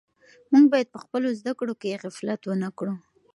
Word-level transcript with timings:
موږ 0.51 0.65
باید 0.71 0.87
په 0.93 0.99
خپلو 1.03 1.27
زده 1.39 1.51
کړو 1.59 1.73
کې 1.81 1.99
غفلت 2.03 2.41
ونه 2.45 2.69
کړو. 2.77 2.95